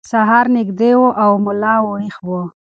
سهار 0.09 0.45
نږدې 0.55 0.91
و 0.99 1.03
او 1.23 1.31
ملا 1.45 1.75
ویښ 1.85 2.15
و. 2.27 2.29